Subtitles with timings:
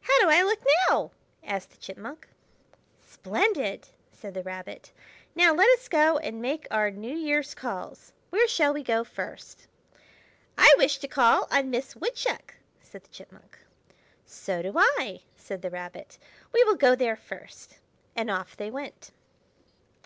[0.00, 1.10] "How do I look now?"
[1.44, 2.26] asked the Chipmunk.
[3.04, 4.92] "Splendid!" said the Rabbit.
[5.34, 8.14] "Now let us go and make our New Year's calls.
[8.30, 9.66] Where shall we go first?"
[10.56, 13.58] "I wish to call on Miss Woodchuck!" said the Chipmunk.
[14.24, 16.16] "So do I," said the Rabbit.
[16.50, 17.78] "We will go there first."
[18.16, 19.10] And off they went.